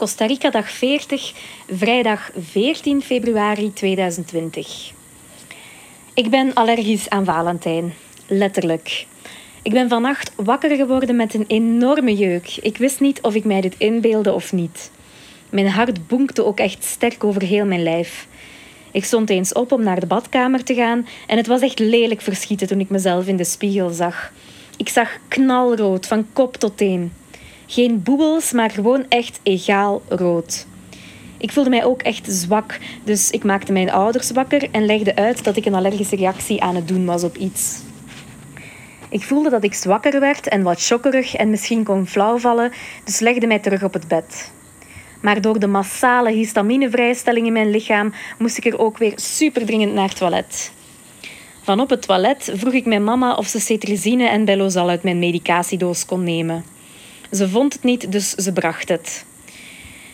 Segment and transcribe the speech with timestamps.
[0.00, 1.32] Costa Rica dag 40,
[1.70, 4.92] vrijdag 14 februari 2020.
[6.14, 7.94] Ik ben allergisch aan Valentijn,
[8.26, 9.06] letterlijk.
[9.62, 12.56] Ik ben vannacht wakker geworden met een enorme jeuk.
[12.56, 14.90] Ik wist niet of ik mij dit inbeelde of niet.
[15.50, 18.26] Mijn hart bonkte ook echt sterk over heel mijn lijf.
[18.90, 22.20] Ik stond eens op om naar de badkamer te gaan en het was echt lelijk
[22.20, 24.32] verschieten toen ik mezelf in de spiegel zag.
[24.76, 27.12] Ik zag knalrood van kop tot teen.
[27.70, 30.66] Geen boebels, maar gewoon echt egaal rood.
[31.38, 35.44] Ik voelde mij ook echt zwak, dus ik maakte mijn ouders wakker en legde uit
[35.44, 37.80] dat ik een allergische reactie aan het doen was op iets.
[39.08, 42.72] Ik voelde dat ik zwakker werd en wat chokkerig en misschien kon flauwvallen,
[43.04, 44.52] dus legde mij terug op het bed.
[45.22, 50.08] Maar door de massale histaminevrijstelling in mijn lichaam moest ik er ook weer superdringend naar
[50.08, 50.72] het toilet.
[51.62, 55.18] Van op het toilet vroeg ik mijn mama of ze cetrizine en Bellozal uit mijn
[55.18, 56.69] medicatiedoos kon nemen.
[57.32, 59.24] Ze vond het niet, dus ze bracht het.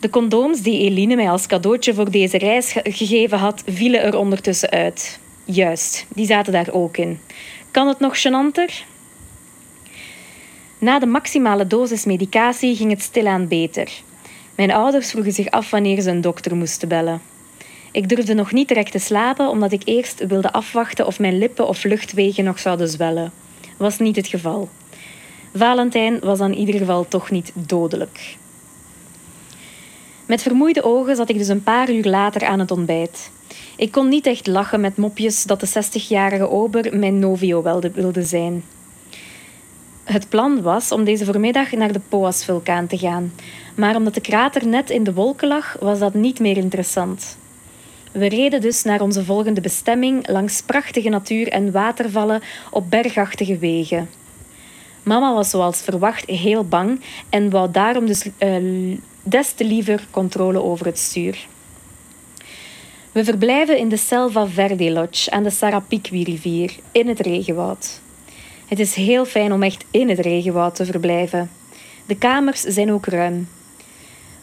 [0.00, 4.70] De condooms die Eline mij als cadeautje voor deze reis gegeven had, vielen er ondertussen
[4.70, 5.18] uit.
[5.44, 7.20] Juist, die zaten daar ook in.
[7.70, 8.86] Kan het nog gênanter?
[10.78, 13.90] Na de maximale dosis medicatie ging het stilaan beter.
[14.54, 17.20] Mijn ouders vroegen zich af wanneer ze een dokter moesten bellen.
[17.92, 21.68] Ik durfde nog niet direct te slapen omdat ik eerst wilde afwachten of mijn lippen
[21.68, 23.32] of luchtwegen nog zouden zwellen.
[23.76, 24.68] Was niet het geval.
[25.54, 28.36] Valentijn was in ieder geval toch niet dodelijk.
[30.26, 33.30] Met vermoeide ogen zat ik dus een paar uur later aan het ontbijt.
[33.76, 38.64] Ik kon niet echt lachen met mopjes dat de 60-jarige ober mijn novio wilde zijn.
[40.04, 43.32] Het plan was om deze voormiddag naar de Poas-vulkaan te gaan,
[43.74, 47.38] maar omdat de krater net in de wolken lag, was dat niet meer interessant.
[48.12, 54.08] We reden dus naar onze volgende bestemming langs prachtige natuur en watervallen op bergachtige wegen.
[55.02, 60.62] Mama was zoals verwacht heel bang en wou daarom dus uh, des te liever controle
[60.62, 61.46] over het stuur.
[63.12, 68.00] We verblijven in de Selva Verde Lodge aan de Sarapiqui-rivier in het regenwoud.
[68.66, 71.50] Het is heel fijn om echt in het regenwoud te verblijven.
[72.06, 73.48] De kamers zijn ook ruim.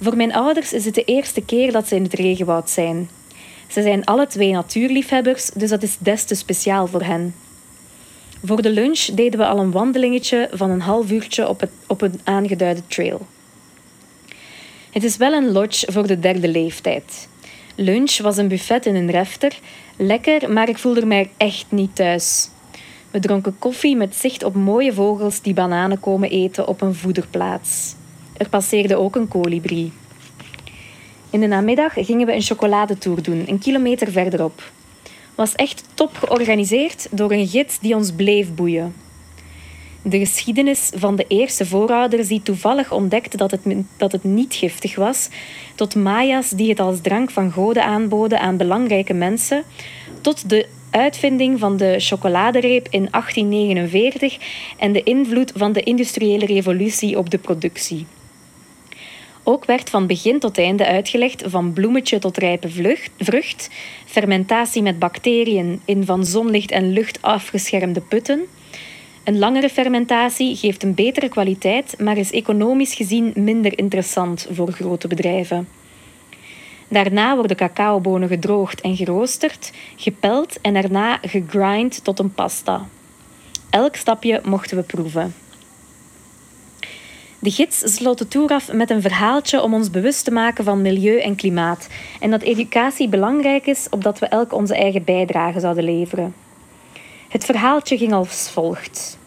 [0.00, 3.08] Voor mijn ouders is het de eerste keer dat ze in het regenwoud zijn.
[3.68, 7.34] Ze zijn alle twee natuurliefhebbers, dus dat is des te speciaal voor hen.
[8.46, 12.02] Voor de lunch deden we al een wandelingetje van een half uurtje op, het, op
[12.02, 13.26] een aangeduide trail.
[14.90, 17.28] Het is wel een lodge voor de derde leeftijd.
[17.74, 19.58] Lunch was een buffet in een refter.
[19.96, 22.48] Lekker, maar ik voelde mij echt niet thuis.
[23.10, 27.94] We dronken koffie met zicht op mooie vogels die bananen komen eten op een voederplaats.
[28.36, 29.92] Er passeerde ook een kolibrie.
[31.30, 34.62] In de namiddag gingen we een chocoladetour doen, een kilometer verderop.
[35.34, 38.94] Was echt top georganiseerd door een gids die ons bleef boeien.
[40.02, 43.60] De geschiedenis van de eerste voorouders die toevallig ontdekten dat het,
[43.96, 45.28] dat het niet giftig was,
[45.74, 49.62] tot Maya's die het als drank van goden aanboden aan belangrijke mensen,
[50.20, 54.38] tot de uitvinding van de chocoladereep in 1849
[54.78, 58.06] en de invloed van de industriële revolutie op de productie.
[59.46, 62.68] Ook werd van begin tot einde uitgelegd van bloemetje tot rijpe
[63.18, 63.70] vrucht,
[64.06, 68.44] fermentatie met bacteriën in van zonlicht en lucht afgeschermde putten.
[69.24, 75.08] Een langere fermentatie geeft een betere kwaliteit, maar is economisch gezien minder interessant voor grote
[75.08, 75.68] bedrijven.
[76.88, 82.88] Daarna worden cacaobonen gedroogd en geroosterd, gepeld en daarna gegrind tot een pasta.
[83.70, 85.34] Elk stapje mochten we proeven.
[87.44, 90.82] De gids sloot de tour af met een verhaaltje om ons bewust te maken van
[90.82, 91.88] milieu en klimaat
[92.20, 96.34] en dat educatie belangrijk is opdat we elk onze eigen bijdrage zouden leveren.
[97.28, 99.18] Het verhaaltje ging als volgt.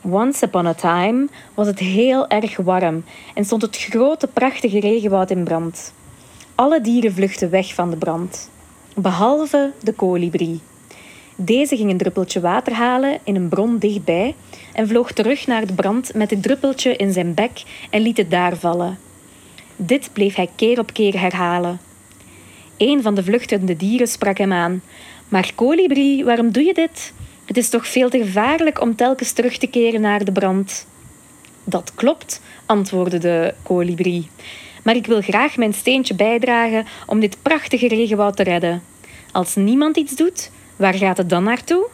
[0.00, 5.30] Once upon a time was het heel erg warm en stond het grote prachtige regenwoud
[5.30, 5.92] in brand.
[6.54, 8.50] Alle dieren vluchtten weg van de brand,
[8.94, 10.60] behalve de kolibrie.
[11.36, 14.34] Deze ging een druppeltje water halen in een bron dichtbij
[14.72, 18.30] en vloog terug naar de brand met het druppeltje in zijn bek en liet het
[18.30, 18.98] daar vallen.
[19.76, 21.80] Dit bleef hij keer op keer herhalen.
[22.76, 24.82] Een van de vluchtende dieren sprak hem aan.
[25.28, 27.12] Maar kolibrie, waarom doe je dit?
[27.44, 30.86] Het is toch veel te gevaarlijk om telkens terug te keren naar de brand.
[31.64, 34.28] Dat klopt, antwoordde de kolibrie.
[34.82, 38.82] Maar ik wil graag mijn steentje bijdragen om dit prachtige regenwoud te redden.
[39.32, 41.86] Als niemand iets doet, waar gaat het dan naartoe?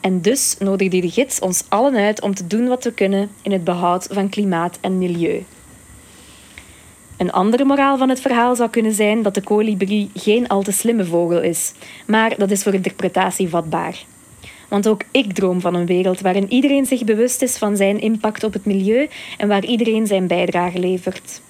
[0.00, 3.52] En dus nodigde de gids ons allen uit om te doen wat we kunnen in
[3.52, 5.44] het behoud van klimaat en milieu.
[7.16, 10.72] Een andere moraal van het verhaal zou kunnen zijn dat de kolibrie geen al te
[10.72, 11.72] slimme vogel is,
[12.06, 14.04] maar dat is voor interpretatie vatbaar.
[14.68, 18.44] Want ook ik droom van een wereld waarin iedereen zich bewust is van zijn impact
[18.44, 21.40] op het milieu en waar iedereen zijn bijdrage levert.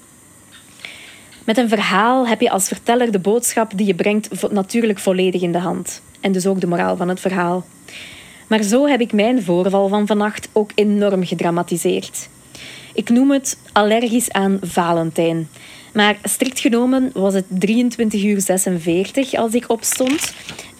[1.44, 5.52] Met een verhaal heb je als verteller de boodschap die je brengt natuurlijk volledig in
[5.52, 6.02] de hand.
[6.24, 7.64] En dus ook de moraal van het verhaal.
[8.46, 12.28] Maar zo heb ik mijn voorval van vannacht ook enorm gedramatiseerd.
[12.94, 15.48] Ik noem het allergisch aan Valentijn.
[15.92, 20.34] Maar strikt genomen was het 23 uur 46 als ik opstond.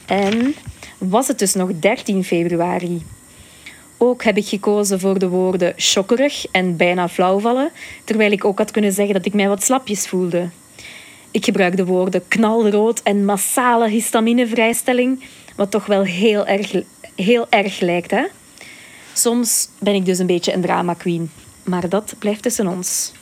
[0.07, 0.55] En
[0.99, 3.03] was het dus nog 13 februari.
[3.99, 7.71] Ook heb ik gekozen voor de woorden schokkerig en bijna flauwvallen,
[8.05, 10.49] terwijl ik ook had kunnen zeggen dat ik mij wat slapjes voelde.
[11.35, 15.25] Ik gebruik de woorden knalrood en massale histaminevrijstelling,
[15.57, 16.73] wat toch wel heel erg,
[17.15, 18.11] heel erg lijkt.
[18.11, 18.25] Hè?
[19.13, 21.31] Soms ben ik dus een beetje een drama queen,
[21.65, 23.13] maar dat blijft tussen ons.